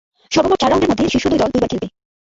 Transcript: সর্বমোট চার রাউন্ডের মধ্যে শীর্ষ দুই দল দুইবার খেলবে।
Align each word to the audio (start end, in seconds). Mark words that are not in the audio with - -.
সর্বমোট 0.31 0.57
চার 0.61 0.69
রাউন্ডের 0.69 0.91
মধ্যে 0.91 1.11
শীর্ষ 1.13 1.25
দুই 1.29 1.39
দল 1.41 1.49
দুইবার 1.51 1.69
খেলবে। 1.71 1.87